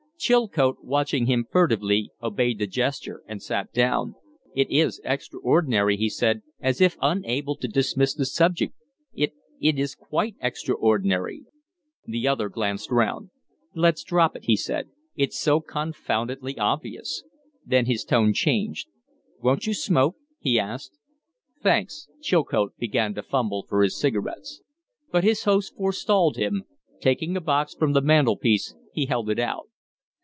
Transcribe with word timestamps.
Chilcote, 0.23 0.77
watching 0.83 1.25
him 1.25 1.47
furtively, 1.49 2.11
obeyed 2.21 2.59
the 2.59 2.67
gesture 2.67 3.23
and 3.25 3.41
sat 3.41 3.73
down. 3.73 4.13
"It 4.55 4.69
is 4.69 5.01
extraordinary!" 5.03 5.97
he 5.97 6.09
said, 6.09 6.43
as 6.59 6.79
if 6.79 6.95
unable 7.01 7.55
to 7.55 7.67
dismiss 7.67 8.13
the 8.13 8.25
subject. 8.27 8.75
"It 9.15 9.33
it 9.59 9.79
is 9.79 9.95
quite 9.95 10.35
extraordinary!" 10.39 11.45
The 12.05 12.27
other 12.27 12.49
glanced 12.49 12.91
round. 12.91 13.31
"Let's 13.73 14.03
drop 14.03 14.35
it," 14.35 14.43
he 14.43 14.55
said. 14.55 14.89
"It's 15.15 15.39
so 15.39 15.59
confoundedly 15.59 16.55
obvious." 16.59 17.23
Then 17.65 17.87
his 17.87 18.03
tone 18.03 18.31
changed. 18.31 18.89
"Won't 19.39 19.65
you 19.65 19.73
smoke?" 19.73 20.17
he 20.39 20.59
asked. 20.59 20.99
"Thanks." 21.63 22.07
Chilcote 22.21 22.77
began 22.77 23.15
to 23.15 23.23
fumble 23.23 23.65
for 23.67 23.81
his 23.81 23.97
cigarettes. 23.99 24.61
But 25.11 25.23
his 25.23 25.45
host 25.45 25.73
forestalled 25.75 26.35
him. 26.37 26.65
Taking 26.99 27.35
a 27.35 27.41
box 27.41 27.73
from 27.73 27.93
the 27.93 28.01
mantel 28.01 28.37
piece, 28.37 28.75
he 28.93 29.07
held 29.07 29.27
it 29.27 29.39
out. 29.39 29.67